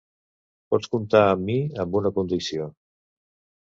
[0.73, 2.71] Pots comptar amb mi amb una condició.